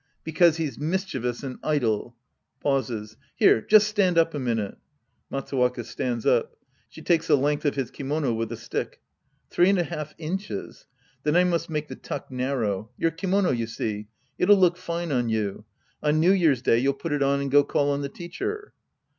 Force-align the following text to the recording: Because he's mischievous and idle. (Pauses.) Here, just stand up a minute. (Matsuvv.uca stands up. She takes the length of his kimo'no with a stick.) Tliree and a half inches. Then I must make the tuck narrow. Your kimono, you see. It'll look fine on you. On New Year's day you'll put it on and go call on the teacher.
Because 0.23 0.57
he's 0.57 0.79
mischievous 0.79 1.43
and 1.43 1.59
idle. 1.61 2.15
(Pauses.) 2.59 3.17
Here, 3.35 3.61
just 3.61 3.87
stand 3.87 4.17
up 4.17 4.33
a 4.33 4.39
minute. 4.39 4.79
(Matsuvv.uca 5.31 5.83
stands 5.85 6.25
up. 6.25 6.57
She 6.89 7.03
takes 7.03 7.27
the 7.27 7.37
length 7.37 7.65
of 7.65 7.75
his 7.75 7.91
kimo'no 7.91 8.33
with 8.35 8.51
a 8.51 8.57
stick.) 8.57 8.99
Tliree 9.51 9.69
and 9.69 9.77
a 9.77 9.83
half 9.83 10.15
inches. 10.17 10.87
Then 11.21 11.35
I 11.35 11.43
must 11.43 11.69
make 11.69 11.87
the 11.87 11.95
tuck 11.95 12.31
narrow. 12.31 12.89
Your 12.97 13.11
kimono, 13.11 13.51
you 13.51 13.67
see. 13.67 14.07
It'll 14.39 14.57
look 14.57 14.75
fine 14.75 15.11
on 15.11 15.29
you. 15.29 15.65
On 16.01 16.19
New 16.19 16.31
Year's 16.33 16.63
day 16.63 16.79
you'll 16.79 16.93
put 16.93 17.13
it 17.13 17.21
on 17.21 17.39
and 17.39 17.51
go 17.51 17.63
call 17.63 17.91
on 17.91 18.01
the 18.01 18.09
teacher. 18.09 18.73